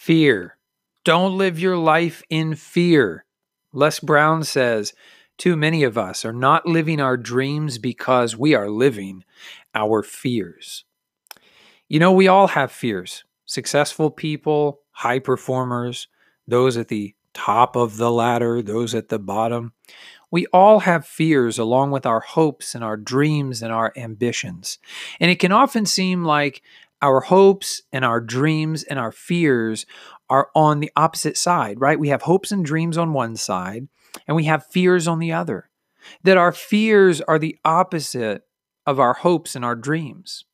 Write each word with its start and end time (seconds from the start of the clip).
Fear. 0.00 0.56
Don't 1.04 1.36
live 1.36 1.58
your 1.58 1.76
life 1.76 2.22
in 2.30 2.54
fear. 2.54 3.26
Les 3.74 4.00
Brown 4.00 4.42
says, 4.44 4.94
Too 5.36 5.56
many 5.58 5.82
of 5.82 5.98
us 5.98 6.24
are 6.24 6.32
not 6.32 6.64
living 6.64 7.02
our 7.02 7.18
dreams 7.18 7.76
because 7.76 8.34
we 8.34 8.54
are 8.54 8.70
living 8.70 9.24
our 9.74 10.02
fears. 10.02 10.86
You 11.86 11.98
know, 11.98 12.12
we 12.12 12.28
all 12.28 12.46
have 12.46 12.72
fears. 12.72 13.24
Successful 13.44 14.10
people, 14.10 14.80
high 14.92 15.18
performers, 15.18 16.08
those 16.48 16.78
at 16.78 16.88
the 16.88 17.14
top 17.34 17.76
of 17.76 17.98
the 17.98 18.10
ladder, 18.10 18.62
those 18.62 18.94
at 18.94 19.10
the 19.10 19.18
bottom. 19.18 19.74
We 20.30 20.46
all 20.46 20.80
have 20.80 21.06
fears 21.06 21.58
along 21.58 21.90
with 21.90 22.06
our 22.06 22.20
hopes 22.20 22.74
and 22.74 22.82
our 22.82 22.96
dreams 22.96 23.60
and 23.60 23.70
our 23.70 23.92
ambitions. 23.96 24.78
And 25.20 25.30
it 25.30 25.40
can 25.40 25.52
often 25.52 25.84
seem 25.84 26.24
like 26.24 26.62
our 27.02 27.20
hopes 27.20 27.82
and 27.92 28.04
our 28.04 28.20
dreams 28.20 28.82
and 28.82 28.98
our 28.98 29.12
fears 29.12 29.86
are 30.28 30.48
on 30.54 30.80
the 30.80 30.92
opposite 30.96 31.36
side, 31.36 31.80
right? 31.80 31.98
We 31.98 32.08
have 32.08 32.22
hopes 32.22 32.52
and 32.52 32.64
dreams 32.64 32.96
on 32.96 33.12
one 33.12 33.36
side, 33.36 33.88
and 34.26 34.36
we 34.36 34.44
have 34.44 34.66
fears 34.66 35.08
on 35.08 35.18
the 35.18 35.32
other. 35.32 35.70
That 36.22 36.36
our 36.36 36.52
fears 36.52 37.20
are 37.22 37.38
the 37.38 37.58
opposite 37.64 38.42
of 38.86 38.98
our 38.98 39.14
hopes 39.14 39.54
and 39.54 39.64
our 39.64 39.76
dreams. 39.76 40.44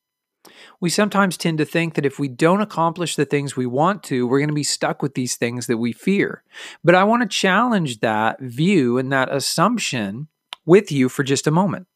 We 0.80 0.90
sometimes 0.90 1.36
tend 1.36 1.58
to 1.58 1.64
think 1.64 1.94
that 1.94 2.06
if 2.06 2.18
we 2.18 2.28
don't 2.28 2.60
accomplish 2.60 3.16
the 3.16 3.24
things 3.24 3.56
we 3.56 3.66
want 3.66 4.02
to, 4.04 4.26
we're 4.26 4.38
going 4.38 4.48
to 4.48 4.54
be 4.54 4.62
stuck 4.62 5.02
with 5.02 5.14
these 5.14 5.36
things 5.36 5.66
that 5.66 5.78
we 5.78 5.92
fear. 5.92 6.42
But 6.84 6.94
I 6.94 7.04
want 7.04 7.22
to 7.22 7.28
challenge 7.28 8.00
that 8.00 8.40
view 8.40 8.98
and 8.98 9.12
that 9.12 9.32
assumption 9.32 10.28
with 10.64 10.90
you 10.92 11.08
for 11.08 11.22
just 11.22 11.46
a 11.46 11.52
moment. 11.52 11.86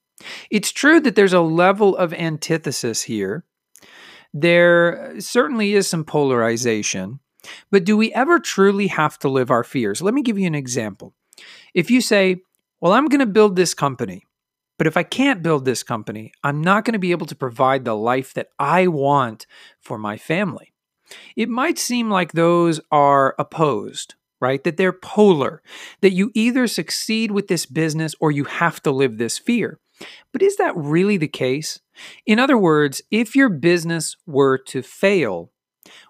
It's 0.50 0.72
true 0.72 1.00
that 1.00 1.16
there's 1.16 1.32
a 1.32 1.40
level 1.40 1.96
of 1.96 2.12
antithesis 2.12 3.02
here. 3.02 3.44
There 4.32 5.20
certainly 5.20 5.74
is 5.74 5.88
some 5.88 6.04
polarization, 6.04 7.20
but 7.70 7.84
do 7.84 7.96
we 7.96 8.12
ever 8.12 8.38
truly 8.38 8.86
have 8.88 9.18
to 9.20 9.28
live 9.28 9.50
our 9.50 9.64
fears? 9.64 10.02
Let 10.02 10.14
me 10.14 10.22
give 10.22 10.38
you 10.38 10.46
an 10.46 10.54
example. 10.54 11.14
If 11.74 11.90
you 11.90 12.00
say, 12.00 12.42
Well, 12.80 12.92
I'm 12.92 13.06
going 13.06 13.20
to 13.20 13.26
build 13.26 13.56
this 13.56 13.74
company, 13.74 14.24
but 14.78 14.86
if 14.86 14.96
I 14.96 15.02
can't 15.02 15.42
build 15.42 15.64
this 15.64 15.82
company, 15.82 16.32
I'm 16.42 16.62
not 16.62 16.84
going 16.84 16.94
to 16.94 16.98
be 16.98 17.10
able 17.10 17.26
to 17.26 17.36
provide 17.36 17.84
the 17.84 17.96
life 17.96 18.32
that 18.34 18.48
I 18.58 18.86
want 18.86 19.46
for 19.80 19.98
my 19.98 20.16
family. 20.16 20.72
It 21.36 21.48
might 21.48 21.78
seem 21.78 22.08
like 22.08 22.32
those 22.32 22.80
are 22.90 23.34
opposed, 23.38 24.14
right? 24.40 24.62
That 24.64 24.76
they're 24.76 24.92
polar, 24.92 25.62
that 26.00 26.12
you 26.12 26.30
either 26.34 26.66
succeed 26.66 27.30
with 27.30 27.48
this 27.48 27.66
business 27.66 28.14
or 28.20 28.30
you 28.30 28.44
have 28.44 28.80
to 28.82 28.90
live 28.90 29.18
this 29.18 29.38
fear. 29.38 29.78
But 30.32 30.42
is 30.42 30.56
that 30.56 30.76
really 30.76 31.16
the 31.16 31.28
case? 31.28 31.80
In 32.26 32.38
other 32.38 32.56
words, 32.56 33.02
if 33.10 33.34
your 33.34 33.48
business 33.48 34.16
were 34.26 34.58
to 34.58 34.82
fail, 34.82 35.50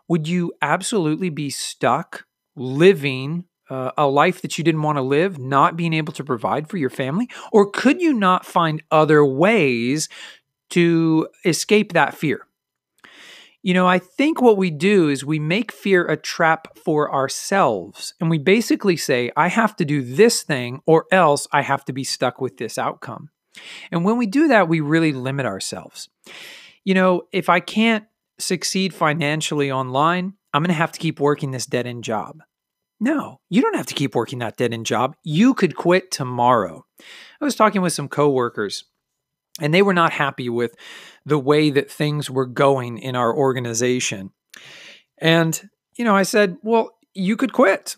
would 0.08 0.28
you 0.28 0.52
absolutely 0.62 1.30
be 1.30 1.50
stuck 1.50 2.26
living 2.56 3.44
uh, 3.68 3.92
a 3.96 4.06
life 4.06 4.42
that 4.42 4.58
you 4.58 4.64
didn't 4.64 4.82
want 4.82 4.98
to 4.98 5.02
live, 5.02 5.38
not 5.38 5.76
being 5.76 5.92
able 5.92 6.12
to 6.12 6.24
provide 6.24 6.68
for 6.68 6.76
your 6.76 6.90
family? 6.90 7.28
Or 7.52 7.70
could 7.70 8.00
you 8.00 8.12
not 8.12 8.44
find 8.44 8.82
other 8.90 9.24
ways 9.24 10.08
to 10.70 11.28
escape 11.44 11.92
that 11.92 12.14
fear? 12.14 12.46
You 13.62 13.74
know, 13.74 13.86
I 13.86 13.98
think 13.98 14.40
what 14.40 14.56
we 14.56 14.70
do 14.70 15.08
is 15.08 15.24
we 15.24 15.38
make 15.38 15.70
fear 15.70 16.06
a 16.06 16.16
trap 16.16 16.78
for 16.78 17.12
ourselves. 17.12 18.14
And 18.18 18.30
we 18.30 18.38
basically 18.38 18.96
say, 18.96 19.30
I 19.36 19.48
have 19.48 19.76
to 19.76 19.84
do 19.84 20.02
this 20.02 20.42
thing 20.42 20.80
or 20.86 21.04
else 21.12 21.46
I 21.52 21.60
have 21.62 21.84
to 21.84 21.92
be 21.92 22.04
stuck 22.04 22.40
with 22.40 22.56
this 22.56 22.78
outcome. 22.78 23.28
And 23.90 24.04
when 24.04 24.16
we 24.16 24.26
do 24.26 24.48
that, 24.48 24.68
we 24.68 24.80
really 24.80 25.12
limit 25.12 25.46
ourselves. 25.46 26.08
You 26.84 26.94
know, 26.94 27.22
if 27.32 27.48
I 27.48 27.60
can't 27.60 28.04
succeed 28.38 28.94
financially 28.94 29.70
online, 29.70 30.34
I'm 30.52 30.62
going 30.62 30.68
to 30.68 30.74
have 30.74 30.92
to 30.92 30.98
keep 30.98 31.20
working 31.20 31.50
this 31.50 31.66
dead 31.66 31.86
end 31.86 32.04
job. 32.04 32.42
No, 33.00 33.40
you 33.48 33.62
don't 33.62 33.76
have 33.76 33.86
to 33.86 33.94
keep 33.94 34.14
working 34.14 34.40
that 34.40 34.56
dead 34.56 34.74
end 34.74 34.86
job. 34.86 35.16
You 35.22 35.54
could 35.54 35.74
quit 35.74 36.10
tomorrow. 36.10 36.84
I 37.40 37.44
was 37.44 37.56
talking 37.56 37.80
with 37.80 37.94
some 37.94 38.08
coworkers 38.08 38.84
and 39.60 39.72
they 39.72 39.82
were 39.82 39.94
not 39.94 40.12
happy 40.12 40.48
with 40.48 40.74
the 41.24 41.38
way 41.38 41.70
that 41.70 41.90
things 41.90 42.30
were 42.30 42.46
going 42.46 42.98
in 42.98 43.16
our 43.16 43.34
organization. 43.34 44.32
And, 45.18 45.68
you 45.96 46.04
know, 46.04 46.14
I 46.14 46.24
said, 46.24 46.58
well, 46.62 46.98
you 47.14 47.36
could 47.36 47.52
quit. 47.52 47.96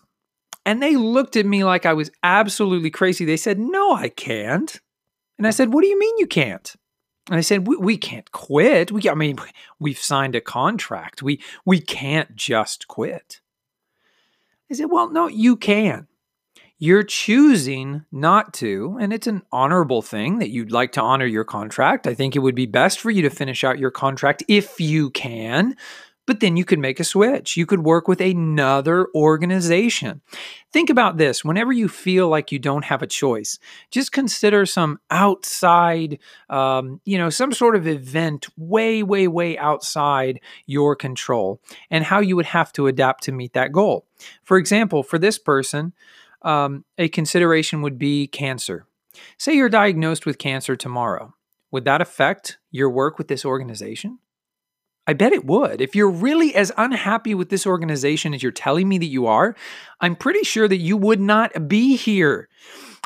And 0.64 0.80
they 0.80 0.96
looked 0.96 1.36
at 1.36 1.46
me 1.46 1.64
like 1.64 1.84
I 1.84 1.92
was 1.92 2.10
absolutely 2.22 2.90
crazy. 2.90 3.24
They 3.24 3.36
said, 3.36 3.58
no, 3.58 3.94
I 3.94 4.08
can't. 4.08 4.80
And 5.42 5.48
I 5.48 5.50
said, 5.50 5.72
what 5.72 5.82
do 5.82 5.88
you 5.88 5.98
mean 5.98 6.18
you 6.18 6.28
can't? 6.28 6.72
And 7.28 7.36
I 7.36 7.40
said, 7.40 7.66
we, 7.66 7.76
we 7.76 7.96
can't 7.96 8.30
quit. 8.30 8.92
We, 8.92 9.10
I 9.10 9.14
mean, 9.14 9.38
we've 9.80 9.98
signed 9.98 10.36
a 10.36 10.40
contract. 10.40 11.20
We, 11.20 11.42
we 11.64 11.80
can't 11.80 12.36
just 12.36 12.86
quit. 12.86 13.40
I 14.70 14.74
said, 14.74 14.86
well, 14.88 15.10
no, 15.10 15.26
you 15.26 15.56
can. 15.56 16.06
You're 16.78 17.02
choosing 17.02 18.04
not 18.12 18.54
to, 18.54 18.96
and 19.00 19.12
it's 19.12 19.26
an 19.26 19.42
honorable 19.50 20.00
thing 20.00 20.38
that 20.38 20.50
you'd 20.50 20.70
like 20.70 20.92
to 20.92 21.02
honor 21.02 21.26
your 21.26 21.42
contract. 21.42 22.06
I 22.06 22.14
think 22.14 22.36
it 22.36 22.38
would 22.38 22.54
be 22.54 22.66
best 22.66 23.00
for 23.00 23.10
you 23.10 23.22
to 23.22 23.30
finish 23.30 23.64
out 23.64 23.80
your 23.80 23.90
contract 23.90 24.44
if 24.46 24.80
you 24.80 25.10
can, 25.10 25.74
but 26.26 26.40
then 26.40 26.56
you 26.56 26.64
could 26.64 26.78
make 26.78 27.00
a 27.00 27.04
switch. 27.04 27.56
You 27.56 27.66
could 27.66 27.84
work 27.84 28.06
with 28.06 28.20
another 28.20 29.08
organization. 29.14 30.20
Think 30.72 30.88
about 30.88 31.16
this 31.16 31.44
whenever 31.44 31.72
you 31.72 31.88
feel 31.88 32.28
like 32.28 32.52
you 32.52 32.58
don't 32.58 32.84
have 32.84 33.02
a 33.02 33.06
choice, 33.06 33.58
just 33.90 34.12
consider 34.12 34.64
some 34.64 35.00
outside, 35.10 36.18
um, 36.48 37.00
you 37.04 37.18
know, 37.18 37.30
some 37.30 37.52
sort 37.52 37.76
of 37.76 37.86
event 37.86 38.46
way, 38.56 39.02
way, 39.02 39.26
way 39.28 39.58
outside 39.58 40.40
your 40.66 40.94
control 40.94 41.60
and 41.90 42.04
how 42.04 42.20
you 42.20 42.36
would 42.36 42.46
have 42.46 42.72
to 42.74 42.86
adapt 42.86 43.24
to 43.24 43.32
meet 43.32 43.52
that 43.54 43.72
goal. 43.72 44.06
For 44.44 44.56
example, 44.56 45.02
for 45.02 45.18
this 45.18 45.38
person, 45.38 45.92
um, 46.42 46.84
a 46.98 47.08
consideration 47.08 47.82
would 47.82 47.98
be 47.98 48.26
cancer. 48.26 48.86
Say 49.38 49.54
you're 49.54 49.68
diagnosed 49.68 50.24
with 50.24 50.38
cancer 50.38 50.76
tomorrow. 50.76 51.34
Would 51.70 51.84
that 51.84 52.00
affect 52.00 52.58
your 52.70 52.90
work 52.90 53.18
with 53.18 53.28
this 53.28 53.44
organization? 53.44 54.18
I 55.06 55.14
bet 55.14 55.32
it 55.32 55.44
would. 55.44 55.80
If 55.80 55.96
you're 55.96 56.10
really 56.10 56.54
as 56.54 56.70
unhappy 56.76 57.34
with 57.34 57.48
this 57.48 57.66
organization 57.66 58.34
as 58.34 58.42
you're 58.42 58.52
telling 58.52 58.88
me 58.88 58.98
that 58.98 59.06
you 59.06 59.26
are, 59.26 59.56
I'm 60.00 60.14
pretty 60.14 60.44
sure 60.44 60.68
that 60.68 60.76
you 60.76 60.96
would 60.96 61.20
not 61.20 61.68
be 61.68 61.96
here. 61.96 62.48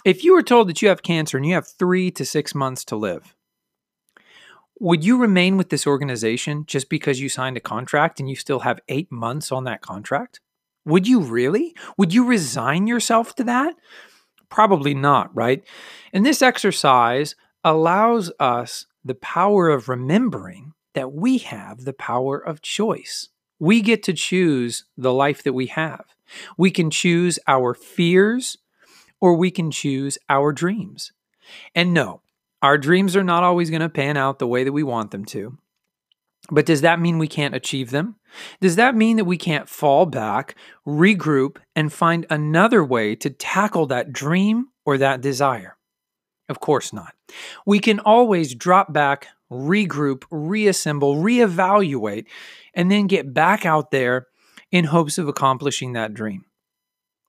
If 0.05 0.23
you 0.23 0.35
were 0.35 0.43
told 0.43 0.69
that 0.69 0.83
you 0.83 0.89
have 0.89 1.03
cancer 1.03 1.37
and 1.37 1.47
you 1.47 1.55
have 1.55 1.67
three 1.67 2.11
to 2.13 2.25
six 2.25 2.55
months 2.55 2.85
to 2.87 2.97
live, 2.97 3.35
would 4.79 5.05
you 5.05 5.17
remain 5.17 5.57
with 5.57 5.71
this 5.71 5.87
organization 5.87 6.67
just 6.67 6.91
because 6.91 7.19
you 7.19 7.31
signed 7.31 7.57
a 7.57 7.61
contract 7.61 8.21
and 8.21 8.29
you 8.29 8.37
still 8.37 8.61
have 8.61 8.79
eight 8.89 9.11
months 9.11 9.51
on 9.51 9.65
that 9.65 9.81
contract? 9.81 10.41
Would 10.85 11.09
you 11.09 11.21
really? 11.21 11.75
Would 11.97 12.13
you 12.13 12.27
resign 12.27 12.87
yourself 12.87 13.35
to 13.37 13.45
that? 13.45 13.75
Probably 14.51 14.95
not, 14.95 15.35
right? 15.35 15.65
And 16.13 16.25
this 16.25 16.43
exercise 16.43 17.35
allows 17.65 18.31
us 18.39 18.87
the 19.03 19.15
power 19.15 19.71
of 19.71 19.89
remembering 19.89 20.75
that 20.97 21.13
we 21.13 21.39
have 21.39 21.85
the 21.85 21.93
power 21.93 22.37
of 22.37 22.63
choice. 22.63 23.29
We 23.61 23.81
get 23.81 24.03
to 24.05 24.13
choose 24.13 24.85
the 24.97 25.13
life 25.13 25.43
that 25.45 25.53
we 25.53 25.67
have. 25.67 26.05
We 26.59 26.71
can 26.73 26.91
choose 26.91 27.39
our 27.47 27.73
fears 27.73 28.59
or 29.21 29.37
we 29.37 29.51
can 29.51 29.71
choose 29.71 30.19
our 30.29 30.53
dreams. 30.53 31.13
And 31.75 31.95
no, 31.95 32.23
our 32.63 32.79
dreams 32.79 33.15
are 33.15 33.23
not 33.23 33.45
always 33.45 33.71
going 33.71 33.83
to 33.83 33.89
pan 33.89 34.17
out 34.17 34.39
the 34.39 34.47
way 34.47 34.65
that 34.65 34.73
we 34.73 34.83
want 34.83 35.13
them 35.13 35.25
to. 35.27 35.57
But 36.51 36.67
does 36.67 36.81
that 36.81 37.01
mean 37.01 37.19
we 37.19 37.29
can't 37.29 37.55
achieve 37.55 37.91
them? 37.91 38.17
Does 38.61 38.77
that 38.77 38.95
mean 38.95 39.17
that 39.17 39.25
we 39.25 39.37
can't 39.37 39.69
fall 39.69 40.07
back, 40.07 40.55
regroup, 40.87 41.57
and 41.75 41.93
find 41.93 42.27
another 42.31 42.85
way 42.85 43.15
to 43.17 43.31
tackle 43.31 43.87
that 43.87 44.13
dream 44.13 44.69
or 44.85 44.99
that 44.99 45.21
desire? 45.21 45.77
Of 46.49 46.61
course 46.61 46.93
not. 46.93 47.15
We 47.65 47.81
can 47.81 47.99
always 48.01 48.55
drop 48.55 48.93
back, 48.93 49.29
regroup, 49.51 50.25
reassemble, 50.31 51.17
reevaluate, 51.17 52.27
and 52.75 52.91
then 52.91 53.07
get 53.07 53.33
back 53.33 53.65
out 53.65 53.91
there 53.91 54.27
in 54.71 54.85
hopes 54.85 55.19
of 55.19 55.29
accomplishing 55.29 55.93
that 55.93 56.15
dream. 56.15 56.45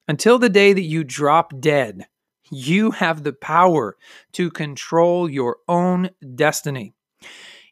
Until 0.07 0.39
the 0.39 0.50
day 0.50 0.74
that 0.74 0.81
you 0.81 1.03
drop 1.03 1.59
dead, 1.59 2.07
you 2.50 2.91
have 2.91 3.24
the 3.24 3.33
power 3.33 3.97
to 4.33 4.50
control 4.50 5.30
your 5.30 5.57
own 5.68 6.09
destiny. 6.36 6.94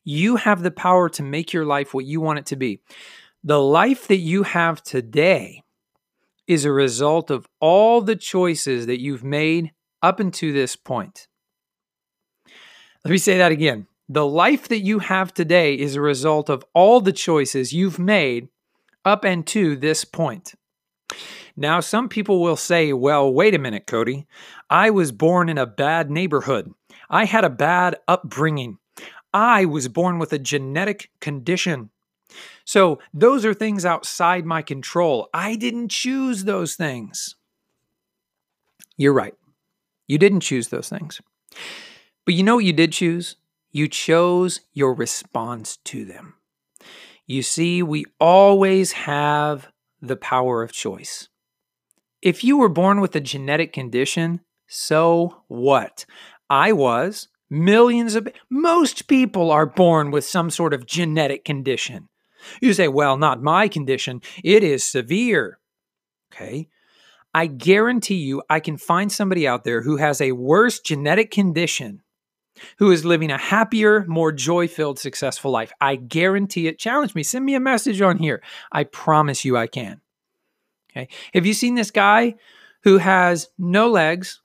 You 0.03 0.35
have 0.35 0.61
the 0.61 0.71
power 0.71 1.09
to 1.09 1.23
make 1.23 1.53
your 1.53 1.65
life 1.65 1.93
what 1.93 2.05
you 2.05 2.21
want 2.21 2.39
it 2.39 2.45
to 2.47 2.55
be. 2.55 2.81
The 3.43 3.61
life 3.61 4.07
that 4.07 4.17
you 4.17 4.43
have 4.43 4.83
today 4.83 5.63
is 6.47 6.65
a 6.65 6.71
result 6.71 7.31
of 7.31 7.47
all 7.59 8.01
the 8.01 8.15
choices 8.15 8.85
that 8.85 9.01
you've 9.01 9.23
made 9.23 9.71
up 10.01 10.19
until 10.19 10.53
this 10.53 10.75
point. 10.75 11.27
Let 13.03 13.11
me 13.11 13.17
say 13.17 13.37
that 13.37 13.51
again. 13.51 13.87
The 14.07 14.25
life 14.25 14.67
that 14.67 14.81
you 14.81 14.99
have 14.99 15.33
today 15.33 15.73
is 15.73 15.95
a 15.95 16.01
result 16.01 16.49
of 16.49 16.63
all 16.73 17.01
the 17.01 17.11
choices 17.13 17.73
you've 17.73 17.97
made 17.97 18.49
up 19.03 19.23
and 19.23 19.45
to 19.47 19.75
this 19.75 20.05
point. 20.05 20.53
Now, 21.57 21.79
some 21.79 22.09
people 22.09 22.41
will 22.41 22.55
say, 22.55 22.93
well, 22.93 23.31
wait 23.31 23.55
a 23.55 23.59
minute, 23.59 23.87
Cody. 23.87 24.27
I 24.69 24.89
was 24.89 25.11
born 25.11 25.49
in 25.49 25.57
a 25.57 25.65
bad 25.65 26.11
neighborhood. 26.11 26.71
I 27.09 27.25
had 27.25 27.45
a 27.45 27.49
bad 27.49 27.95
upbringing. 28.07 28.77
I 29.33 29.65
was 29.65 29.87
born 29.87 30.19
with 30.19 30.33
a 30.33 30.39
genetic 30.39 31.09
condition. 31.19 31.89
So, 32.65 32.99
those 33.13 33.45
are 33.45 33.53
things 33.53 33.85
outside 33.85 34.45
my 34.45 34.61
control. 34.61 35.29
I 35.33 35.55
didn't 35.55 35.89
choose 35.89 36.43
those 36.43 36.75
things. 36.75 37.35
You're 38.97 39.13
right. 39.13 39.35
You 40.07 40.17
didn't 40.17 40.41
choose 40.41 40.67
those 40.67 40.89
things. 40.89 41.21
But 42.25 42.33
you 42.33 42.43
know 42.43 42.55
what 42.55 42.65
you 42.65 42.73
did 42.73 42.91
choose? 42.91 43.37
You 43.75 43.89
chose 43.89 44.61
your 44.71 44.93
response 44.93 45.79
to 45.83 46.05
them. 46.05 46.35
You 47.27 47.41
see, 47.41 47.83
we 47.83 48.05
always 48.21 48.93
have 48.93 49.67
the 50.01 50.15
power 50.15 50.63
of 50.63 50.71
choice. 50.71 51.27
If 52.21 52.41
you 52.41 52.55
were 52.55 52.69
born 52.69 53.01
with 53.01 53.13
a 53.17 53.19
genetic 53.19 53.73
condition, 53.73 54.39
so 54.65 55.43
what? 55.49 56.05
I 56.49 56.71
was. 56.71 57.27
Millions 57.49 58.15
of 58.15 58.29
most 58.49 59.09
people 59.09 59.51
are 59.51 59.65
born 59.65 60.09
with 60.09 60.23
some 60.23 60.49
sort 60.49 60.73
of 60.73 60.85
genetic 60.85 61.43
condition. 61.43 62.07
You 62.61 62.71
say, 62.71 62.87
well, 62.87 63.17
not 63.17 63.43
my 63.43 63.67
condition. 63.67 64.21
It 64.41 64.63
is 64.63 64.85
severe. 64.85 65.59
Okay. 66.33 66.69
I 67.33 67.47
guarantee 67.47 68.23
you, 68.23 68.41
I 68.49 68.61
can 68.61 68.77
find 68.77 69.11
somebody 69.11 69.45
out 69.45 69.65
there 69.65 69.81
who 69.81 69.97
has 69.97 70.21
a 70.21 70.31
worse 70.31 70.79
genetic 70.79 71.29
condition 71.29 72.03
who 72.77 72.91
is 72.91 73.05
living 73.05 73.31
a 73.31 73.37
happier, 73.37 74.05
more 74.07 74.31
joy 74.31 74.67
filled, 74.67 74.99
successful 74.99 75.51
life. 75.51 75.71
I 75.81 75.95
guarantee 75.95 76.67
it. 76.67 76.79
Challenge 76.79 77.15
me. 77.15 77.23
Send 77.23 77.45
me 77.45 77.55
a 77.55 77.59
message 77.59 78.01
on 78.01 78.17
here. 78.17 78.41
I 78.71 78.83
promise 78.85 79.45
you 79.45 79.57
I 79.57 79.67
can. 79.67 80.01
Okay. 80.91 81.07
Have 81.33 81.45
you 81.45 81.53
seen 81.53 81.75
this 81.75 81.91
guy 81.91 82.35
who 82.83 82.97
has 82.97 83.49
no 83.57 83.89
legs? 83.89 84.41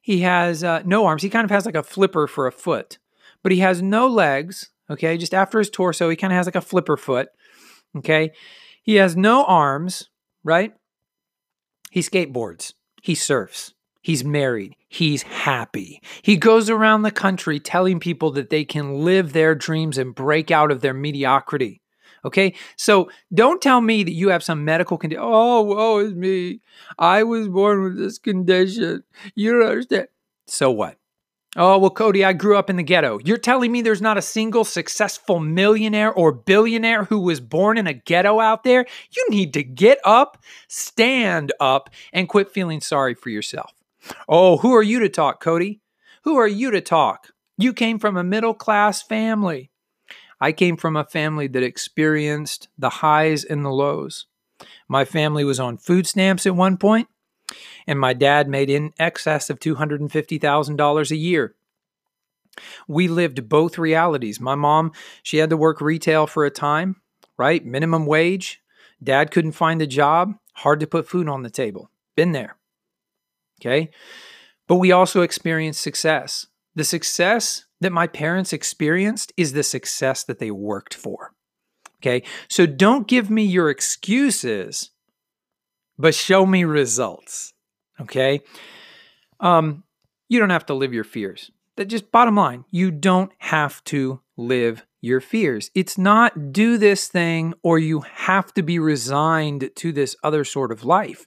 He 0.00 0.20
has 0.20 0.64
uh, 0.64 0.82
no 0.84 1.06
arms. 1.06 1.22
He 1.22 1.30
kind 1.30 1.44
of 1.44 1.50
has 1.50 1.66
like 1.66 1.76
a 1.76 1.82
flipper 1.82 2.26
for 2.26 2.46
a 2.46 2.52
foot, 2.52 2.98
but 3.42 3.52
he 3.52 3.58
has 3.58 3.80
no 3.80 4.06
legs. 4.06 4.70
Okay. 4.90 5.16
Just 5.16 5.34
after 5.34 5.58
his 5.58 5.70
torso, 5.70 6.10
he 6.10 6.16
kind 6.16 6.32
of 6.32 6.36
has 6.36 6.46
like 6.46 6.56
a 6.56 6.60
flipper 6.60 6.96
foot. 6.96 7.28
Okay. 7.96 8.32
He 8.82 8.96
has 8.96 9.16
no 9.16 9.44
arms, 9.44 10.10
right? 10.42 10.74
He 11.90 12.00
skateboards, 12.00 12.74
he 13.02 13.14
surfs, 13.14 13.72
he's 14.04 14.22
married, 14.22 14.76
he's 14.86 15.22
happy. 15.22 16.00
He 16.22 16.36
goes 16.36 16.70
around 16.70 17.02
the 17.02 17.10
country 17.10 17.58
telling 17.58 17.98
people 17.98 18.30
that 18.32 18.50
they 18.50 18.64
can 18.64 19.00
live 19.00 19.32
their 19.32 19.56
dreams 19.56 19.98
and 19.98 20.14
break 20.14 20.52
out 20.52 20.70
of 20.70 20.82
their 20.82 20.94
mediocrity. 20.94 21.80
Okay, 22.24 22.54
so 22.76 23.10
don't 23.32 23.60
tell 23.60 23.80
me 23.80 24.02
that 24.02 24.12
you 24.12 24.28
have 24.28 24.42
some 24.42 24.64
medical 24.64 24.96
condition. 24.96 25.24
Oh, 25.26 25.62
woe 25.62 25.98
is 25.98 26.14
me. 26.14 26.60
I 26.98 27.22
was 27.22 27.48
born 27.48 27.82
with 27.82 27.98
this 27.98 28.18
condition. 28.18 29.02
You 29.34 29.52
don't 29.54 29.68
understand. 29.68 30.08
So 30.46 30.70
what? 30.70 30.96
Oh, 31.56 31.78
well, 31.78 31.90
Cody, 31.90 32.24
I 32.24 32.32
grew 32.32 32.56
up 32.56 32.68
in 32.68 32.76
the 32.76 32.82
ghetto. 32.82 33.20
You're 33.24 33.38
telling 33.38 33.70
me 33.70 33.80
there's 33.80 34.02
not 34.02 34.18
a 34.18 34.22
single 34.22 34.64
successful 34.64 35.38
millionaire 35.38 36.12
or 36.12 36.32
billionaire 36.32 37.04
who 37.04 37.20
was 37.20 37.40
born 37.40 37.78
in 37.78 37.86
a 37.86 37.92
ghetto 37.92 38.40
out 38.40 38.64
there? 38.64 38.86
You 39.10 39.26
need 39.30 39.52
to 39.54 39.62
get 39.62 39.98
up, 40.04 40.42
stand 40.66 41.52
up, 41.60 41.90
and 42.12 42.28
quit 42.28 42.50
feeling 42.50 42.80
sorry 42.80 43.14
for 43.14 43.30
yourself. 43.30 43.72
Oh, 44.28 44.58
who 44.58 44.72
are 44.72 44.82
you 44.82 44.98
to 45.00 45.08
talk, 45.08 45.40
Cody? 45.40 45.80
Who 46.22 46.36
are 46.36 46.48
you 46.48 46.70
to 46.70 46.80
talk? 46.80 47.28
You 47.56 47.72
came 47.72 47.98
from 47.98 48.16
a 48.16 48.24
middle 48.24 48.54
class 48.54 49.02
family. 49.02 49.70
I 50.40 50.52
came 50.52 50.76
from 50.76 50.96
a 50.96 51.04
family 51.04 51.46
that 51.48 51.62
experienced 51.62 52.68
the 52.76 52.90
highs 52.90 53.44
and 53.44 53.64
the 53.64 53.70
lows. 53.70 54.26
My 54.88 55.04
family 55.04 55.44
was 55.44 55.60
on 55.60 55.78
food 55.78 56.06
stamps 56.06 56.46
at 56.46 56.56
one 56.56 56.76
point 56.76 57.08
and 57.86 57.98
my 57.98 58.12
dad 58.12 58.48
made 58.48 58.70
in 58.70 58.92
excess 58.98 59.50
of 59.50 59.60
$250,000 59.60 61.10
a 61.10 61.16
year. 61.16 61.54
We 62.86 63.08
lived 63.08 63.48
both 63.48 63.78
realities. 63.78 64.40
My 64.40 64.54
mom, 64.54 64.92
she 65.22 65.38
had 65.38 65.50
to 65.50 65.56
work 65.56 65.80
retail 65.80 66.26
for 66.26 66.44
a 66.44 66.50
time, 66.50 66.96
right? 67.36 67.64
Minimum 67.64 68.06
wage. 68.06 68.62
Dad 69.02 69.30
couldn't 69.30 69.52
find 69.52 69.82
a 69.82 69.86
job, 69.86 70.34
hard 70.54 70.80
to 70.80 70.86
put 70.86 71.08
food 71.08 71.28
on 71.28 71.42
the 71.42 71.50
table. 71.50 71.90
Been 72.14 72.32
there. 72.32 72.56
Okay. 73.60 73.90
But 74.66 74.76
we 74.76 74.92
also 74.92 75.22
experience 75.22 75.78
success. 75.78 76.46
The 76.74 76.84
success 76.84 77.64
that 77.80 77.92
my 77.92 78.06
parents 78.06 78.52
experienced 78.52 79.32
is 79.36 79.52
the 79.52 79.62
success 79.62 80.24
that 80.24 80.38
they 80.38 80.50
worked 80.50 80.94
for. 80.94 81.32
Okay. 81.98 82.22
So 82.48 82.66
don't 82.66 83.06
give 83.06 83.30
me 83.30 83.44
your 83.44 83.70
excuses, 83.70 84.90
but 85.98 86.14
show 86.14 86.44
me 86.46 86.64
results. 86.64 87.52
Okay. 88.00 88.40
Um, 89.40 89.84
you 90.28 90.38
don't 90.38 90.50
have 90.50 90.66
to 90.66 90.74
live 90.74 90.92
your 90.92 91.04
fears. 91.04 91.50
That 91.76 91.86
just 91.86 92.10
bottom 92.10 92.36
line, 92.36 92.64
you 92.70 92.90
don't 92.90 93.32
have 93.38 93.82
to 93.84 94.20
live 94.36 94.86
your 95.04 95.20
fears. 95.20 95.70
It's 95.74 95.98
not 95.98 96.52
do 96.52 96.78
this 96.78 97.08
thing 97.08 97.54
or 97.62 97.78
you 97.78 98.00
have 98.00 98.52
to 98.54 98.62
be 98.62 98.78
resigned 98.78 99.70
to 99.76 99.92
this 99.92 100.16
other 100.24 100.44
sort 100.44 100.72
of 100.72 100.84
life. 100.84 101.26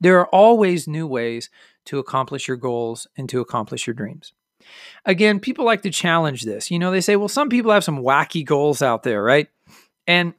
There 0.00 0.18
are 0.18 0.26
always 0.28 0.88
new 0.88 1.06
ways 1.06 1.48
to 1.86 1.98
accomplish 1.98 2.48
your 2.48 2.56
goals 2.56 3.06
and 3.16 3.28
to 3.28 3.40
accomplish 3.40 3.86
your 3.86 3.94
dreams. 3.94 4.32
Again, 5.04 5.40
people 5.40 5.64
like 5.64 5.82
to 5.82 5.90
challenge 5.90 6.42
this. 6.42 6.70
You 6.70 6.78
know, 6.78 6.90
they 6.90 7.00
say, 7.00 7.16
well, 7.16 7.28
some 7.28 7.48
people 7.48 7.72
have 7.72 7.84
some 7.84 7.98
wacky 7.98 8.44
goals 8.44 8.82
out 8.82 9.02
there, 9.02 9.22
right? 9.22 9.48
And 10.06 10.34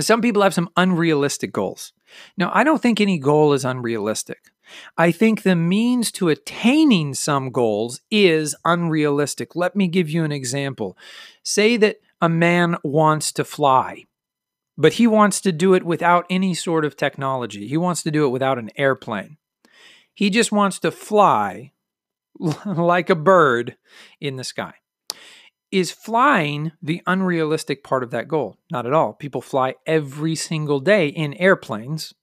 some 0.00 0.20
people 0.20 0.42
have 0.42 0.54
some 0.54 0.70
unrealistic 0.76 1.52
goals. 1.52 1.92
Now, 2.36 2.50
I 2.52 2.64
don't 2.64 2.82
think 2.82 3.00
any 3.00 3.18
goal 3.18 3.52
is 3.52 3.64
unrealistic. 3.64 4.38
I 4.96 5.12
think 5.12 5.42
the 5.42 5.56
means 5.56 6.10
to 6.12 6.28
attaining 6.28 7.14
some 7.14 7.50
goals 7.50 8.00
is 8.10 8.54
unrealistic. 8.64 9.54
Let 9.54 9.76
me 9.76 9.86
give 9.86 10.10
you 10.10 10.24
an 10.24 10.32
example. 10.32 10.96
Say 11.42 11.76
that 11.78 12.00
a 12.20 12.28
man 12.28 12.76
wants 12.82 13.32
to 13.32 13.44
fly, 13.44 14.04
but 14.76 14.94
he 14.94 15.06
wants 15.06 15.40
to 15.42 15.52
do 15.52 15.74
it 15.74 15.84
without 15.84 16.26
any 16.30 16.54
sort 16.54 16.84
of 16.84 16.96
technology. 16.96 17.66
He 17.68 17.76
wants 17.76 18.02
to 18.04 18.10
do 18.10 18.24
it 18.24 18.30
without 18.30 18.58
an 18.58 18.70
airplane. 18.76 19.36
He 20.14 20.30
just 20.30 20.50
wants 20.50 20.78
to 20.80 20.90
fly 20.90 21.72
like 22.64 23.10
a 23.10 23.14
bird 23.14 23.76
in 24.20 24.36
the 24.36 24.44
sky. 24.44 24.74
Is 25.72 25.90
flying 25.90 26.72
the 26.80 27.02
unrealistic 27.06 27.82
part 27.82 28.02
of 28.02 28.12
that 28.12 28.28
goal? 28.28 28.56
Not 28.70 28.86
at 28.86 28.92
all. 28.92 29.12
People 29.12 29.42
fly 29.42 29.74
every 29.84 30.34
single 30.34 30.80
day 30.80 31.08
in 31.08 31.34
airplanes 31.34 32.14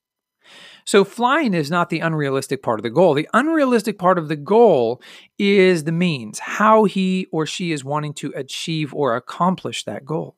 so 0.86 1.04
flying 1.04 1.54
is 1.54 1.72
not 1.72 1.90
the 1.90 2.00
unrealistic 2.00 2.62
part 2.62 2.80
of 2.80 2.84
the 2.84 2.90
goal. 2.90 3.14
The 3.14 3.30
unrealistic 3.34 3.98
part 3.98 4.18
of 4.18 4.28
the 4.28 4.36
goal 4.36 5.02
is 5.38 5.84
the 5.84 5.92
means, 5.92 6.40
how 6.40 6.86
he 6.86 7.28
or 7.32 7.46
she 7.46 7.72
is 7.72 7.84
wanting 7.84 8.14
to 8.16 8.34
achieve 8.36 8.94
or 8.94 9.16
accomplish 9.16 9.84
that 9.86 10.06
goal. 10.06 10.36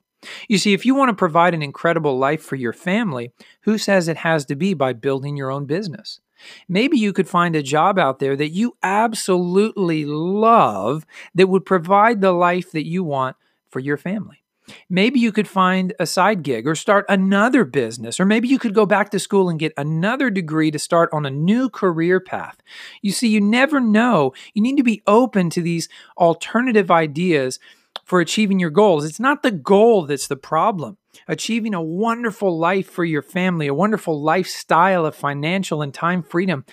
You 0.47 0.57
see, 0.57 0.73
if 0.73 0.85
you 0.85 0.95
want 0.95 1.09
to 1.09 1.15
provide 1.15 1.53
an 1.53 1.61
incredible 1.61 2.17
life 2.17 2.41
for 2.41 2.55
your 2.55 2.73
family, 2.73 3.31
who 3.61 3.77
says 3.77 4.07
it 4.07 4.17
has 4.17 4.45
to 4.45 4.55
be 4.55 4.73
by 4.73 4.93
building 4.93 5.37
your 5.37 5.51
own 5.51 5.65
business? 5.65 6.19
Maybe 6.67 6.97
you 6.97 7.13
could 7.13 7.29
find 7.29 7.55
a 7.55 7.63
job 7.63 7.97
out 7.97 8.19
there 8.19 8.35
that 8.35 8.49
you 8.49 8.75
absolutely 8.83 10.05
love 10.05 11.05
that 11.33 11.47
would 11.47 11.65
provide 11.65 12.21
the 12.21 12.33
life 12.33 12.71
that 12.71 12.85
you 12.85 13.03
want 13.03 13.35
for 13.69 13.79
your 13.79 13.97
family. 13.97 14.43
Maybe 14.89 15.19
you 15.19 15.31
could 15.31 15.47
find 15.47 15.93
a 15.99 16.05
side 16.05 16.43
gig 16.43 16.67
or 16.67 16.75
start 16.75 17.05
another 17.09 17.63
business, 17.63 18.19
or 18.19 18.25
maybe 18.25 18.47
you 18.47 18.59
could 18.59 18.73
go 18.73 18.85
back 18.85 19.09
to 19.11 19.19
school 19.19 19.49
and 19.49 19.59
get 19.59 19.73
another 19.77 20.29
degree 20.29 20.71
to 20.71 20.79
start 20.79 21.09
on 21.13 21.25
a 21.25 21.31
new 21.31 21.69
career 21.69 22.19
path. 22.19 22.57
You 23.01 23.11
see, 23.11 23.27
you 23.27 23.41
never 23.41 23.79
know. 23.79 24.33
You 24.53 24.61
need 24.61 24.77
to 24.77 24.83
be 24.83 25.03
open 25.07 25.49
to 25.51 25.61
these 25.61 25.89
alternative 26.17 26.89
ideas 26.91 27.59
for 28.03 28.19
achieving 28.19 28.59
your 28.59 28.69
goals. 28.69 29.05
It's 29.05 29.19
not 29.19 29.43
the 29.43 29.51
goal 29.51 30.05
that's 30.05 30.27
the 30.27 30.35
problem. 30.35 30.97
Achieving 31.27 31.73
a 31.73 31.81
wonderful 31.81 32.57
life 32.57 32.89
for 32.89 33.05
your 33.05 33.21
family, 33.21 33.67
a 33.67 33.73
wonderful 33.73 34.21
lifestyle 34.21 35.05
of 35.05 35.15
financial 35.15 35.81
and 35.81 35.93
time 35.93 36.21
freedom, 36.21 36.65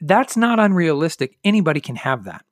that's 0.00 0.36
not 0.36 0.58
unrealistic. 0.58 1.38
Anybody 1.44 1.80
can 1.80 1.96
have 1.96 2.24
that. 2.24 2.44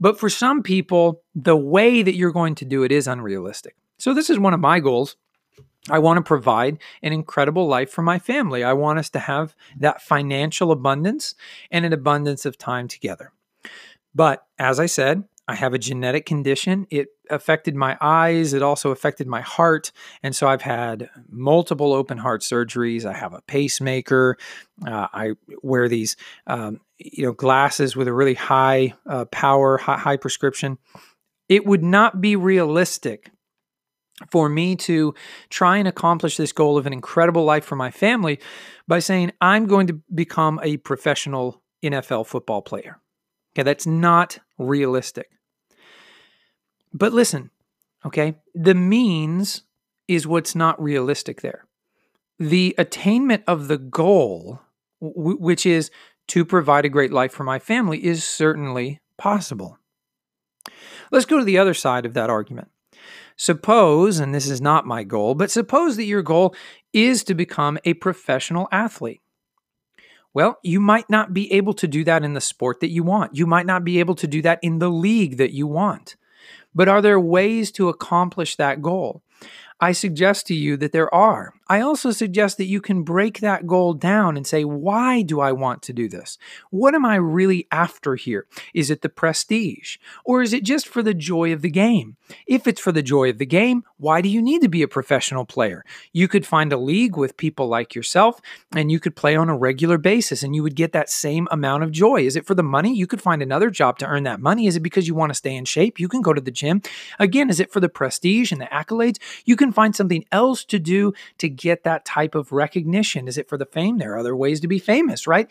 But 0.00 0.18
for 0.18 0.28
some 0.28 0.62
people, 0.62 1.22
the 1.34 1.56
way 1.56 2.02
that 2.02 2.14
you're 2.14 2.32
going 2.32 2.54
to 2.56 2.64
do 2.64 2.82
it 2.82 2.92
is 2.92 3.06
unrealistic. 3.06 3.76
So, 3.98 4.12
this 4.12 4.28
is 4.28 4.38
one 4.38 4.54
of 4.54 4.60
my 4.60 4.80
goals. 4.80 5.16
I 5.90 5.98
want 5.98 6.16
to 6.16 6.22
provide 6.22 6.78
an 7.02 7.12
incredible 7.12 7.66
life 7.66 7.90
for 7.90 8.02
my 8.02 8.18
family. 8.18 8.64
I 8.64 8.72
want 8.72 8.98
us 8.98 9.10
to 9.10 9.18
have 9.18 9.54
that 9.78 10.00
financial 10.00 10.72
abundance 10.72 11.34
and 11.70 11.84
an 11.84 11.92
abundance 11.92 12.46
of 12.46 12.56
time 12.56 12.88
together. 12.88 13.32
But 14.14 14.46
as 14.58 14.80
I 14.80 14.86
said, 14.86 15.24
I 15.46 15.56
have 15.56 15.74
a 15.74 15.78
genetic 15.78 16.24
condition. 16.24 16.86
It 16.90 17.08
affected 17.30 17.74
my 17.74 17.96
eyes. 18.00 18.52
It 18.52 18.62
also 18.62 18.90
affected 18.90 19.26
my 19.26 19.40
heart. 19.40 19.92
And 20.22 20.34
so 20.34 20.48
I've 20.48 20.62
had 20.62 21.08
multiple 21.28 21.92
open 21.92 22.18
heart 22.18 22.42
surgeries. 22.42 23.04
I 23.04 23.14
have 23.14 23.32
a 23.32 23.42
pacemaker. 23.42 24.36
Uh, 24.86 25.08
I 25.12 25.32
wear 25.62 25.88
these, 25.88 26.16
um, 26.46 26.80
you 26.98 27.26
know, 27.26 27.32
glasses 27.32 27.96
with 27.96 28.08
a 28.08 28.12
really 28.12 28.34
high 28.34 28.94
uh, 29.06 29.24
power, 29.26 29.78
high, 29.78 29.98
high 29.98 30.16
prescription. 30.16 30.78
It 31.48 31.66
would 31.66 31.82
not 31.82 32.20
be 32.20 32.36
realistic 32.36 33.30
for 34.30 34.48
me 34.48 34.76
to 34.76 35.14
try 35.50 35.76
and 35.78 35.88
accomplish 35.88 36.36
this 36.36 36.52
goal 36.52 36.78
of 36.78 36.86
an 36.86 36.92
incredible 36.92 37.44
life 37.44 37.64
for 37.64 37.76
my 37.76 37.90
family 37.90 38.38
by 38.86 38.98
saying, 38.98 39.32
I'm 39.40 39.66
going 39.66 39.88
to 39.88 40.00
become 40.14 40.60
a 40.62 40.76
professional 40.78 41.62
NFL 41.82 42.26
football 42.26 42.62
player. 42.62 43.00
Okay, 43.54 43.62
that's 43.62 43.86
not 43.86 44.38
realistic. 44.58 45.28
But 46.94 47.12
listen, 47.12 47.50
okay, 48.06 48.36
the 48.54 48.74
means 48.74 49.62
is 50.06 50.26
what's 50.26 50.54
not 50.54 50.80
realistic 50.80 51.40
there. 51.40 51.66
The 52.38 52.74
attainment 52.78 53.42
of 53.48 53.66
the 53.68 53.78
goal, 53.78 54.60
w- 55.02 55.38
which 55.38 55.66
is 55.66 55.90
to 56.28 56.44
provide 56.44 56.84
a 56.84 56.90
great 56.90 57.12
life 57.12 57.32
for 57.32 57.42
my 57.42 57.58
family, 57.58 58.04
is 58.04 58.22
certainly 58.22 59.00
possible. 59.18 59.78
Let's 61.10 61.26
go 61.26 61.38
to 61.38 61.44
the 61.44 61.58
other 61.58 61.74
side 61.74 62.06
of 62.06 62.14
that 62.14 62.30
argument. 62.30 62.68
Suppose, 63.36 64.20
and 64.20 64.32
this 64.32 64.48
is 64.48 64.60
not 64.60 64.86
my 64.86 65.02
goal, 65.02 65.34
but 65.34 65.50
suppose 65.50 65.96
that 65.96 66.04
your 66.04 66.22
goal 66.22 66.54
is 66.92 67.24
to 67.24 67.34
become 67.34 67.78
a 67.84 67.94
professional 67.94 68.68
athlete. 68.70 69.20
Well, 70.32 70.58
you 70.62 70.80
might 70.80 71.10
not 71.10 71.34
be 71.34 71.52
able 71.52 71.74
to 71.74 71.88
do 71.88 72.04
that 72.04 72.24
in 72.24 72.34
the 72.34 72.40
sport 72.40 72.80
that 72.80 72.90
you 72.90 73.02
want. 73.02 73.36
You 73.36 73.46
might 73.46 73.66
not 73.66 73.84
be 73.84 73.98
able 73.98 74.14
to 74.16 74.26
do 74.26 74.42
that 74.42 74.60
in 74.62 74.78
the 74.78 74.90
league 74.90 75.36
that 75.38 75.52
you 75.52 75.66
want. 75.66 76.16
But 76.74 76.88
are 76.88 77.02
there 77.02 77.20
ways 77.20 77.70
to 77.72 77.88
accomplish 77.88 78.56
that 78.56 78.82
goal? 78.82 79.22
I 79.80 79.92
suggest 79.92 80.46
to 80.46 80.54
you 80.54 80.76
that 80.78 80.92
there 80.92 81.12
are. 81.14 81.54
I 81.66 81.80
also 81.80 82.10
suggest 82.10 82.58
that 82.58 82.66
you 82.66 82.80
can 82.80 83.02
break 83.02 83.40
that 83.40 83.66
goal 83.66 83.94
down 83.94 84.36
and 84.36 84.46
say, 84.46 84.64
why 84.64 85.22
do 85.22 85.40
I 85.40 85.52
want 85.52 85.82
to 85.82 85.92
do 85.92 86.08
this? 86.08 86.38
What 86.70 86.94
am 86.94 87.04
I 87.06 87.16
really 87.16 87.66
after 87.72 88.16
here? 88.16 88.46
Is 88.74 88.90
it 88.90 89.02
the 89.02 89.08
prestige? 89.08 89.96
Or 90.24 90.42
is 90.42 90.52
it 90.52 90.64
just 90.64 90.86
for 90.86 91.02
the 91.02 91.14
joy 91.14 91.52
of 91.52 91.62
the 91.62 91.70
game? 91.70 92.16
If 92.46 92.66
it's 92.66 92.80
for 92.80 92.92
the 92.92 93.02
joy 93.02 93.30
of 93.30 93.38
the 93.38 93.46
game, 93.46 93.84
why 93.96 94.20
do 94.20 94.28
you 94.28 94.42
need 94.42 94.62
to 94.62 94.68
be 94.68 94.82
a 94.82 94.88
professional 94.88 95.44
player? 95.44 95.84
You 96.12 96.28
could 96.28 96.46
find 96.46 96.72
a 96.72 96.76
league 96.76 97.16
with 97.16 97.36
people 97.36 97.68
like 97.68 97.94
yourself 97.94 98.40
and 98.74 98.90
you 98.90 99.00
could 99.00 99.16
play 99.16 99.36
on 99.36 99.48
a 99.48 99.56
regular 99.56 99.98
basis 99.98 100.42
and 100.42 100.54
you 100.54 100.62
would 100.62 100.76
get 100.76 100.92
that 100.92 101.10
same 101.10 101.48
amount 101.50 101.82
of 101.82 101.92
joy. 101.92 102.22
Is 102.22 102.36
it 102.36 102.46
for 102.46 102.54
the 102.54 102.62
money? 102.62 102.94
You 102.94 103.06
could 103.06 103.22
find 103.22 103.42
another 103.42 103.70
job 103.70 103.98
to 103.98 104.06
earn 104.06 104.24
that 104.24 104.40
money. 104.40 104.66
Is 104.66 104.76
it 104.76 104.80
because 104.80 105.08
you 105.08 105.14
want 105.14 105.30
to 105.30 105.34
stay 105.34 105.54
in 105.54 105.64
shape? 105.64 105.98
You 105.98 106.08
can 106.08 106.22
go 106.22 106.32
to 106.32 106.40
the 106.40 106.50
gym. 106.50 106.82
Again, 107.18 107.48
is 107.48 107.60
it 107.60 107.72
for 107.72 107.80
the 107.80 107.88
prestige 107.88 108.52
and 108.52 108.60
the 108.60 108.66
accolades? 108.66 109.18
You 109.44 109.56
can 109.56 109.72
find 109.72 109.94
something 109.96 110.24
else 110.30 110.64
to 110.66 110.78
do 110.78 111.12
to 111.38 111.53
get 111.56 111.84
that 111.84 112.04
type 112.04 112.34
of 112.34 112.52
recognition? 112.52 113.28
Is 113.28 113.38
it 113.38 113.48
for 113.48 113.58
the 113.58 113.66
fame? 113.66 113.98
There 113.98 114.14
are 114.14 114.18
other 114.18 114.36
ways 114.36 114.60
to 114.60 114.68
be 114.68 114.78
famous, 114.78 115.26
right? 115.26 115.50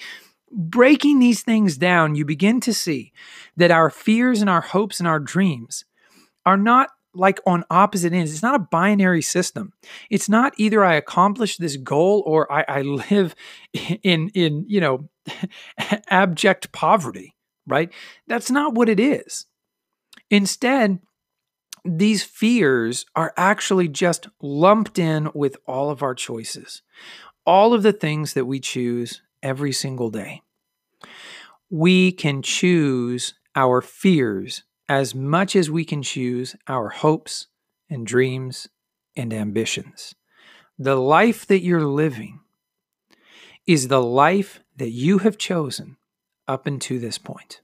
Breaking 0.51 1.19
these 1.19 1.41
things 1.41 1.77
down, 1.77 2.15
you 2.15 2.25
begin 2.25 2.59
to 2.61 2.73
see 2.73 3.11
that 3.57 3.71
our 3.71 3.89
fears 3.89 4.41
and 4.41 4.49
our 4.49 4.61
hopes 4.61 4.99
and 4.99 5.07
our 5.07 5.19
dreams 5.19 5.85
are 6.45 6.57
not 6.57 6.89
like 7.15 7.39
on 7.45 7.63
opposite 7.69 8.13
ends. 8.13 8.31
It's 8.31 8.41
not 8.41 8.55
a 8.55 8.59
binary 8.59 9.21
system. 9.21 9.73
It's 10.09 10.27
not 10.27 10.53
either 10.57 10.83
I 10.83 10.95
accomplish 10.95 11.57
this 11.57 11.77
goal 11.77 12.23
or 12.25 12.51
I, 12.51 12.65
I 12.67 12.81
live 12.81 13.35
in 13.73 14.29
in 14.29 14.65
you 14.67 14.81
know 14.81 15.09
abject 16.09 16.71
poverty, 16.71 17.35
right? 17.67 17.91
That's 18.27 18.51
not 18.51 18.73
what 18.73 18.89
it 18.89 18.99
is. 18.99 19.45
Instead, 20.29 20.99
these 21.85 22.23
fears 22.23 23.05
are 23.15 23.33
actually 23.35 23.87
just 23.87 24.27
lumped 24.41 24.97
in 24.97 25.29
with 25.33 25.57
all 25.67 25.89
of 25.89 26.01
our 26.01 26.15
choices, 26.15 26.81
all 27.45 27.73
of 27.73 27.83
the 27.83 27.93
things 27.93 28.33
that 28.33 28.45
we 28.45 28.59
choose 28.59 29.21
every 29.41 29.71
single 29.71 30.09
day. 30.09 30.41
We 31.69 32.11
can 32.11 32.41
choose 32.41 33.33
our 33.55 33.81
fears 33.81 34.63
as 34.87 35.13
much 35.13 35.55
as 35.55 35.69
we 35.69 35.85
can 35.85 36.03
choose 36.03 36.55
our 36.67 36.89
hopes 36.89 37.47
and 37.89 38.05
dreams 38.05 38.67
and 39.15 39.33
ambitions. 39.33 40.15
The 40.77 40.95
life 40.95 41.45
that 41.47 41.61
you're 41.61 41.85
living 41.85 42.39
is 43.65 43.87
the 43.87 44.01
life 44.01 44.61
that 44.75 44.89
you 44.89 45.19
have 45.19 45.37
chosen 45.37 45.97
up 46.47 46.65
until 46.65 46.99
this 46.99 47.17
point. 47.17 47.61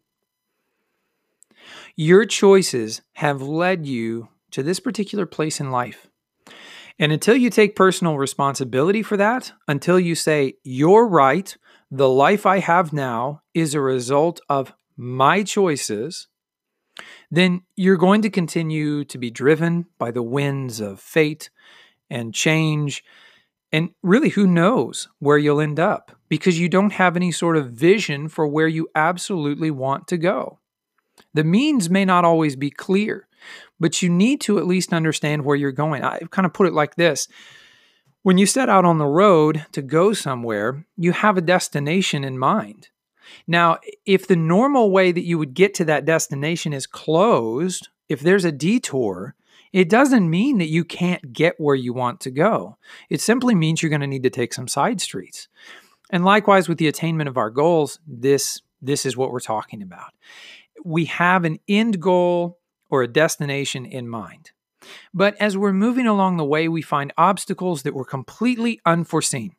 Your 1.95 2.25
choices 2.25 3.01
have 3.13 3.41
led 3.41 3.85
you 3.85 4.29
to 4.51 4.63
this 4.63 4.79
particular 4.79 5.25
place 5.25 5.59
in 5.59 5.71
life. 5.71 6.07
And 6.97 7.11
until 7.11 7.35
you 7.35 7.49
take 7.49 7.75
personal 7.75 8.17
responsibility 8.17 9.01
for 9.01 9.15
that, 9.17 9.53
until 9.67 9.99
you 9.99 10.15
say, 10.15 10.55
you're 10.63 11.07
right, 11.07 11.55
the 11.89 12.09
life 12.09 12.45
I 12.45 12.59
have 12.59 12.91
now 12.91 13.41
is 13.53 13.73
a 13.73 13.81
result 13.81 14.41
of 14.49 14.73
my 14.97 15.43
choices, 15.43 16.27
then 17.31 17.61
you're 17.77 17.97
going 17.97 18.21
to 18.23 18.29
continue 18.29 19.05
to 19.05 19.17
be 19.17 19.31
driven 19.31 19.85
by 19.97 20.11
the 20.11 20.23
winds 20.23 20.81
of 20.81 20.99
fate 20.99 21.49
and 22.09 22.33
change. 22.33 23.03
And 23.71 23.91
really, 24.03 24.29
who 24.29 24.45
knows 24.45 25.07
where 25.19 25.37
you'll 25.37 25.61
end 25.61 25.79
up 25.79 26.11
because 26.27 26.59
you 26.59 26.67
don't 26.67 26.93
have 26.93 27.15
any 27.15 27.31
sort 27.31 27.55
of 27.55 27.71
vision 27.71 28.27
for 28.27 28.45
where 28.45 28.67
you 28.67 28.89
absolutely 28.93 29.71
want 29.71 30.07
to 30.07 30.17
go. 30.17 30.58
The 31.33 31.43
means 31.43 31.89
may 31.89 32.05
not 32.05 32.25
always 32.25 32.55
be 32.55 32.69
clear, 32.69 33.27
but 33.79 34.01
you 34.01 34.09
need 34.09 34.41
to 34.41 34.57
at 34.59 34.67
least 34.67 34.93
understand 34.93 35.45
where 35.45 35.55
you're 35.55 35.71
going. 35.71 36.03
I 36.03 36.19
kind 36.31 36.45
of 36.45 36.53
put 36.53 36.67
it 36.67 36.73
like 36.73 36.95
this 36.95 37.27
when 38.21 38.37
you 38.37 38.45
set 38.45 38.69
out 38.69 38.85
on 38.85 38.97
the 38.97 39.05
road 39.05 39.65
to 39.71 39.81
go 39.81 40.13
somewhere, 40.13 40.85
you 40.97 41.11
have 41.13 41.37
a 41.37 41.41
destination 41.41 42.23
in 42.23 42.37
mind. 42.37 42.89
Now, 43.47 43.77
if 44.05 44.27
the 44.27 44.35
normal 44.35 44.91
way 44.91 45.11
that 45.11 45.23
you 45.23 45.37
would 45.37 45.53
get 45.53 45.73
to 45.75 45.85
that 45.85 46.05
destination 46.05 46.73
is 46.73 46.87
closed, 46.87 47.87
if 48.09 48.19
there's 48.19 48.45
a 48.45 48.51
detour, 48.51 49.35
it 49.71 49.89
doesn't 49.89 50.29
mean 50.29 50.57
that 50.57 50.69
you 50.69 50.83
can't 50.83 51.31
get 51.31 51.59
where 51.59 51.75
you 51.75 51.93
want 51.93 52.19
to 52.21 52.31
go. 52.31 52.77
It 53.09 53.21
simply 53.21 53.53
means 53.53 53.81
you're 53.81 53.89
going 53.89 54.01
to 54.01 54.07
need 54.07 54.23
to 54.23 54.29
take 54.29 54.53
some 54.53 54.67
side 54.67 54.99
streets. 54.99 55.47
And 56.09 56.25
likewise 56.25 56.67
with 56.67 56.79
the 56.79 56.87
attainment 56.87 57.29
of 57.29 57.37
our 57.37 57.49
goals, 57.49 57.99
this 58.07 58.61
this 58.81 59.05
is 59.05 59.17
what 59.17 59.31
we're 59.31 59.41
talking 59.41 59.81
about 59.81 60.13
we 60.83 61.05
have 61.05 61.45
an 61.45 61.59
end 61.67 62.01
goal 62.01 62.59
or 62.89 63.03
a 63.03 63.07
destination 63.07 63.85
in 63.85 64.07
mind. 64.07 64.51
But 65.13 65.35
as 65.39 65.57
we're 65.57 65.73
moving 65.73 66.07
along 66.07 66.37
the 66.37 66.45
way, 66.45 66.67
we 66.67 66.81
find 66.81 67.13
obstacles 67.17 67.83
that 67.83 67.93
were 67.93 68.05
completely 68.05 68.79
unforeseen. 68.85 69.55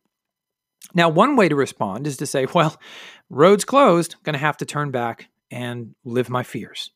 Now, 0.94 1.08
one 1.08 1.36
way 1.36 1.48
to 1.48 1.54
respond 1.54 2.06
is 2.06 2.16
to 2.18 2.26
say, 2.26 2.46
well, 2.54 2.76
road's 3.28 3.64
closed, 3.64 4.16
going 4.22 4.34
to 4.34 4.40
have 4.40 4.56
to 4.58 4.64
turn 4.64 4.90
back 4.90 5.28
and 5.50 5.94
live 6.04 6.30
my 6.30 6.42
fears. 6.42 6.90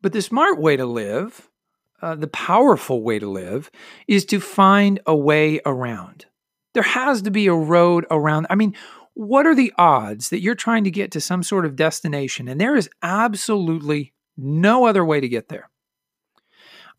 But 0.00 0.12
the 0.12 0.22
smart 0.22 0.60
way 0.60 0.76
to 0.76 0.86
live, 0.86 1.48
uh, 2.00 2.14
the 2.14 2.28
powerful 2.28 3.02
way 3.02 3.18
to 3.18 3.28
live, 3.28 3.70
is 4.06 4.24
to 4.26 4.40
find 4.40 5.00
a 5.06 5.16
way 5.16 5.60
around. 5.64 6.26
There 6.74 6.82
has 6.82 7.22
to 7.22 7.30
be 7.30 7.46
a 7.46 7.54
road 7.54 8.04
around. 8.10 8.46
I 8.50 8.54
mean, 8.54 8.74
what 9.16 9.46
are 9.46 9.54
the 9.54 9.72
odds 9.78 10.28
that 10.28 10.42
you're 10.42 10.54
trying 10.54 10.84
to 10.84 10.90
get 10.90 11.10
to 11.12 11.22
some 11.22 11.42
sort 11.42 11.64
of 11.64 11.74
destination 11.74 12.48
and 12.48 12.60
there 12.60 12.76
is 12.76 12.90
absolutely 13.02 14.12
no 14.36 14.84
other 14.84 15.02
way 15.02 15.20
to 15.20 15.28
get 15.28 15.48
there? 15.48 15.70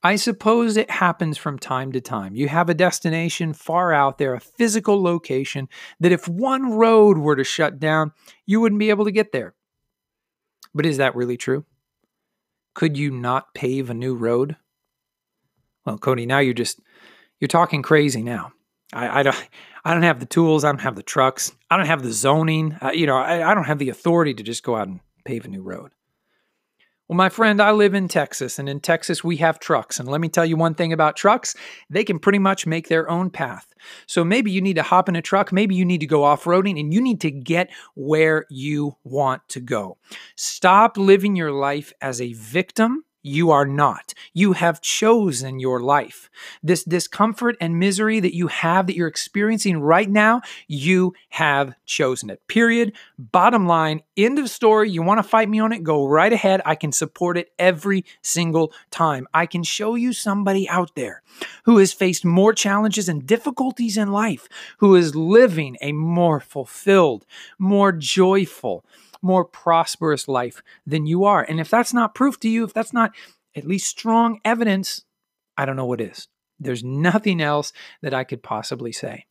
I 0.01 0.15
suppose 0.15 0.77
it 0.77 0.89
happens 0.89 1.37
from 1.37 1.59
time 1.59 1.91
to 1.91 2.01
time. 2.01 2.35
You 2.35 2.47
have 2.47 2.69
a 2.69 2.73
destination 2.73 3.53
far 3.53 3.93
out 3.93 4.17
there, 4.17 4.33
a 4.33 4.39
physical 4.39 5.01
location 5.01 5.69
that 5.99 6.11
if 6.11 6.27
one 6.27 6.71
road 6.71 7.19
were 7.19 7.35
to 7.35 7.43
shut 7.43 7.79
down, 7.79 8.13
you 8.47 8.61
wouldn't 8.61 8.79
be 8.79 8.89
able 8.89 9.05
to 9.05 9.11
get 9.11 9.31
there. 9.31 9.53
But 10.73 10.87
is 10.87 10.97
that 10.97 11.15
really 11.15 11.37
true? 11.37 11.65
Could 12.73 12.97
you 12.97 13.11
not 13.11 13.53
pave 13.53 13.91
a 13.91 13.95
new 13.95 14.15
road? 14.15 14.55
Well, 15.85 15.99
Cody, 15.99 16.25
now 16.25 16.39
you're 16.39 16.55
just 16.55 16.79
you're 17.39 17.47
talking 17.47 17.83
crazy 17.83 18.23
now. 18.23 18.53
I, 18.91 19.19
I 19.19 19.23
don't 19.23 19.47
I 19.87 19.93
don't 19.93 20.03
have 20.03 20.19
the 20.19 20.25
tools. 20.25 20.65
I 20.65 20.67
don't 20.73 20.81
have 20.81 20.97
the 20.97 21.01
trucks. 21.01 21.53
I 21.71 21.77
don't 21.77 21.85
have 21.85 22.03
the 22.03 22.11
zoning. 22.11 22.75
Uh, 22.81 22.91
you 22.91 23.07
know, 23.07 23.15
I, 23.15 23.49
I 23.49 23.53
don't 23.55 23.63
have 23.63 23.79
the 23.79 23.87
authority 23.87 24.33
to 24.33 24.43
just 24.43 24.61
go 24.61 24.75
out 24.75 24.89
and 24.89 24.99
pave 25.23 25.45
a 25.45 25.47
new 25.47 25.61
road. 25.61 25.91
Well, 27.07 27.15
my 27.15 27.29
friend, 27.29 27.61
I 27.61 27.71
live 27.71 27.93
in 27.93 28.09
Texas, 28.09 28.59
and 28.59 28.67
in 28.67 28.81
Texas, 28.81 29.23
we 29.23 29.37
have 29.37 29.61
trucks. 29.61 29.97
And 29.97 30.09
let 30.09 30.19
me 30.19 30.27
tell 30.27 30.45
you 30.45 30.57
one 30.57 30.75
thing 30.75 30.91
about 30.91 31.15
trucks 31.15 31.55
they 31.89 32.03
can 32.03 32.19
pretty 32.19 32.37
much 32.37 32.67
make 32.67 32.89
their 32.89 33.09
own 33.09 33.29
path. 33.29 33.65
So 34.07 34.25
maybe 34.25 34.51
you 34.51 34.59
need 34.59 34.75
to 34.75 34.83
hop 34.83 35.07
in 35.07 35.15
a 35.15 35.21
truck, 35.21 35.53
maybe 35.53 35.73
you 35.73 35.85
need 35.85 36.01
to 36.01 36.05
go 36.05 36.25
off 36.25 36.43
roading, 36.43 36.77
and 36.77 36.93
you 36.93 36.99
need 36.99 37.21
to 37.21 37.31
get 37.31 37.69
where 37.95 38.45
you 38.49 38.97
want 39.05 39.47
to 39.47 39.61
go. 39.61 39.97
Stop 40.35 40.97
living 40.97 41.37
your 41.37 41.53
life 41.53 41.93
as 42.01 42.19
a 42.19 42.33
victim 42.33 43.05
you 43.21 43.51
are 43.51 43.65
not. 43.65 44.13
You 44.33 44.53
have 44.53 44.81
chosen 44.81 45.59
your 45.59 45.81
life. 45.81 46.29
This 46.63 46.83
discomfort 46.83 47.57
and 47.59 47.79
misery 47.79 48.19
that 48.19 48.35
you 48.35 48.47
have, 48.47 48.87
that 48.87 48.95
you're 48.95 49.07
experiencing 49.07 49.79
right 49.79 50.09
now, 50.09 50.41
you 50.67 51.13
have 51.29 51.73
chosen 51.85 52.29
it. 52.29 52.45
Period. 52.47 52.93
Bottom 53.17 53.67
line, 53.67 54.01
end 54.15 54.39
of 54.39 54.49
story. 54.49 54.89
You 54.89 55.01
want 55.01 55.19
to 55.19 55.23
fight 55.23 55.49
me 55.49 55.59
on 55.59 55.73
it? 55.73 55.83
Go 55.83 56.07
right 56.07 56.31
ahead. 56.31 56.61
I 56.65 56.75
can 56.75 56.91
support 56.91 57.37
it 57.37 57.51
every 57.59 58.05
single 58.21 58.73
time. 58.91 59.27
I 59.33 59.45
can 59.45 59.63
show 59.63 59.95
you 59.95 60.13
somebody 60.13 60.69
out 60.69 60.95
there 60.95 61.21
who 61.65 61.77
has 61.77 61.93
faced 61.93 62.25
more 62.25 62.53
challenges 62.53 63.09
and 63.09 63.25
difficulties 63.25 63.97
in 63.97 64.11
life, 64.11 64.47
who 64.77 64.95
is 64.95 65.15
living 65.15 65.77
a 65.81 65.91
more 65.91 66.39
fulfilled, 66.39 67.25
more 67.59 67.91
joyful, 67.91 68.85
more 69.21 69.45
prosperous 69.45 70.27
life 70.27 70.61
than 70.85 71.05
you 71.05 71.25
are. 71.25 71.43
And 71.43 71.59
if 71.59 71.69
that's 71.69 71.93
not 71.93 72.15
proof 72.15 72.39
to 72.41 72.49
you, 72.49 72.63
if 72.63 72.73
that's 72.73 72.93
not 72.93 73.13
at 73.55 73.67
least 73.67 73.87
strong 73.87 74.39
evidence, 74.45 75.03
I 75.57 75.65
don't 75.65 75.75
know 75.75 75.85
what 75.85 76.01
is. 76.01 76.27
There's 76.59 76.83
nothing 76.83 77.41
else 77.41 77.73
that 78.01 78.13
I 78.13 78.23
could 78.23 78.43
possibly 78.43 78.91
say. 78.91 79.25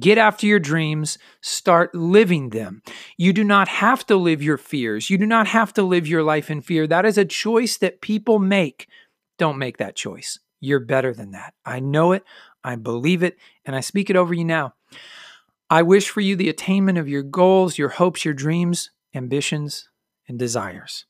Get 0.00 0.18
after 0.18 0.46
your 0.46 0.58
dreams, 0.58 1.18
start 1.40 1.94
living 1.94 2.50
them. 2.50 2.82
You 3.16 3.32
do 3.32 3.44
not 3.44 3.68
have 3.68 4.04
to 4.06 4.16
live 4.16 4.42
your 4.42 4.56
fears. 4.56 5.08
You 5.08 5.18
do 5.18 5.26
not 5.26 5.46
have 5.46 5.72
to 5.74 5.82
live 5.82 6.06
your 6.06 6.22
life 6.22 6.50
in 6.50 6.60
fear. 6.60 6.86
That 6.86 7.06
is 7.06 7.16
a 7.16 7.24
choice 7.24 7.76
that 7.78 8.00
people 8.00 8.38
make. 8.38 8.88
Don't 9.38 9.58
make 9.58 9.76
that 9.76 9.94
choice. 9.94 10.40
You're 10.60 10.80
better 10.80 11.14
than 11.14 11.32
that. 11.32 11.54
I 11.64 11.80
know 11.80 12.12
it, 12.12 12.24
I 12.64 12.76
believe 12.76 13.22
it, 13.22 13.36
and 13.64 13.76
I 13.76 13.80
speak 13.80 14.10
it 14.10 14.16
over 14.16 14.34
you 14.34 14.44
now. 14.44 14.74
I 15.68 15.82
wish 15.82 16.08
for 16.10 16.20
you 16.20 16.36
the 16.36 16.48
attainment 16.48 16.96
of 16.96 17.08
your 17.08 17.24
goals, 17.24 17.76
your 17.76 17.88
hopes, 17.88 18.24
your 18.24 18.34
dreams, 18.34 18.90
ambitions, 19.12 19.88
and 20.28 20.38
desires. 20.38 21.06